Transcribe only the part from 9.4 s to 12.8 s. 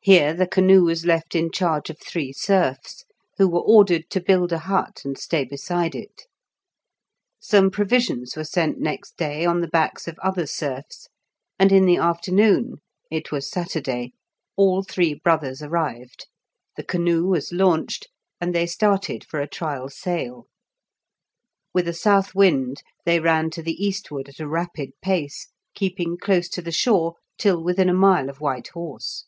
on the backs of other serfs, and in the afternoon